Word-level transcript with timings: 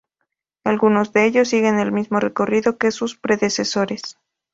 Algunos 0.63 1.13
de 1.13 1.27
ellos 1.27 1.49
siguen 1.49 1.77
el 1.79 1.91
mismo 1.91 2.19
recorrido 2.19 2.79
que 2.79 2.89
sus 2.89 3.15
predecesores. 3.15 4.17